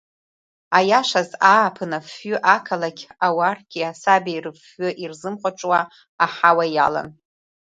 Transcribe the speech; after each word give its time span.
Аиашаз, 0.77 1.29
ааԥын 1.51 1.91
афҩы 1.97 2.35
ақалақь 2.55 3.03
ауарқьи 3.25 3.89
асабеи 3.91 4.39
рыфҩы 4.43 4.89
ирзымхәаҽуа 5.03 5.79
аҳауа 6.25 6.65
иалан. 6.75 7.09